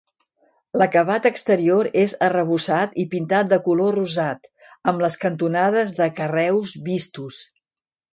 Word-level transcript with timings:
L'acabat 0.81 1.25
exterior 1.29 1.89
és 2.03 2.15
arrebossat 2.27 2.97
i 3.03 3.05
pintat 3.11 3.51
de 3.51 3.59
color 3.67 3.95
rosat, 3.97 4.49
amb 4.93 5.05
les 5.05 5.19
cantonades 5.25 5.93
de 6.01 6.09
carreus 6.21 6.75
vistos. 6.89 7.39